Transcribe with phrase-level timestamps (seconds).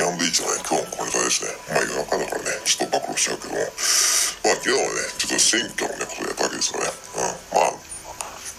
[0.00, 1.50] 一のね、今日の小ネタですね。
[1.68, 6.88] まあ夜中だからね、ちょっと暴露しちゃうけども、まあ昨日はね、ちょっと選挙のね、ことをやったわけですよね。
[6.88, 7.60] うん。
[7.60, 7.74] まあ、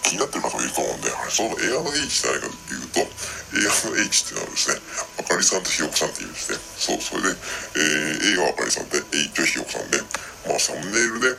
[0.02, 4.78] 気になってる方もいると思うんで、その A の H って何かというと、A の H っていうのはですね、
[5.18, 9.98] あかりさんとひよこさんっていうんですね、そう、それで、えー、A があかりさんで、H はひよこさんで、
[10.46, 11.38] まあサムネイルで、うん、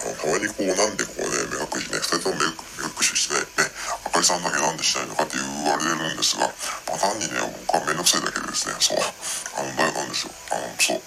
[0.00, 3.68] あのたまにこうなんでこうね、目隠しね、二人とも目目隠ししてね、
[4.04, 6.48] あかりさんだけなんでしないのかって言われるんですが、
[6.88, 7.38] まあ単にね、
[7.68, 8.98] 僕はめんどくさいだけでですね、そう、
[9.60, 10.32] あの、だよなんですよ。
[10.50, 11.02] あの、そう。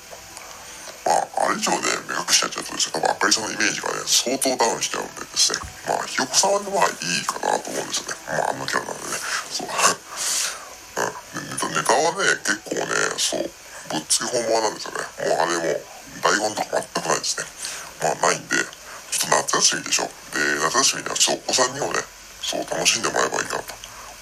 [1.06, 1.78] まあ、あれ以上ね、
[2.10, 8.18] 目隠しちゃっちゃうとですね、多分あかりさんのイメージがね、相当ダウンしちゃうんでですね、まあ、ひよこさんはね、まあいいかなと思うんですよね。
[8.26, 9.22] まあ、あんなキャラなんでね。
[9.54, 9.70] そう。
[10.98, 11.76] うん。
[11.76, 13.52] ネタはね、結構ね、そう、
[13.90, 15.30] ぶっつけ本番なんですよね。
[15.30, 15.82] もうあれも、
[16.24, 17.46] 台本とか全くないですね。
[18.02, 20.10] まあ、ないんで、ちょっと夏休みでしょ。
[20.34, 22.00] で、夏休みにはちょっとお子さんにもね、
[22.42, 23.74] そう、楽しんでもらえばいいかなと。
[23.74, 23.78] こ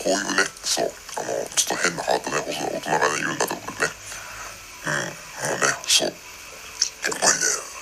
[0.05, 3.89] ういうね、そう、あの、ちょっと変なハートね、大人がね、言うんだと思うね。
[4.85, 6.07] うん、もうね、そう。
[6.07, 7.73] やっぱりね、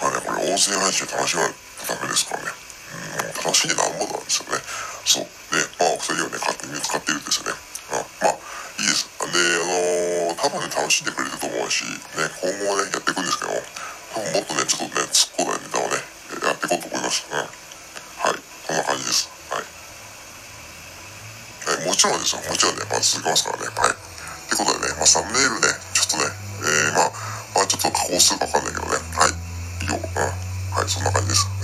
[0.00, 2.50] まあね、これ音声配信楽しまないとダメですからね。
[2.50, 4.58] うん、楽しんでなんぼなんですよね。
[5.06, 5.30] そう。
[5.54, 7.54] で、まあ、お二人はね、勝手に使ってるんですよね。
[7.54, 9.06] うん、まあ、いいです。
[9.14, 13.54] で、あのー、多分ね、楽しんでくれると思うし、ね、今後はね、やっていくんですけど、
[14.10, 16.02] 多分もっとね、ちょっとね、突っ込んだネタをね、
[16.42, 17.22] やっていこうと思います。
[17.30, 17.38] うん。
[17.38, 18.42] はい。
[18.66, 19.30] こんな感じです。
[19.54, 19.62] はい。
[21.78, 22.42] えもちろんですよ。
[22.42, 23.70] もちろんね、まあ、続きますからね。
[23.70, 23.94] はい。
[23.94, 23.94] っ
[24.50, 27.12] てことでね、まあ、サムネイルね、ちょっとね、えー、まあ、
[27.54, 28.89] まあ、ちょっと加工するかわかんないけど、
[30.90, 31.59] そんな感じです。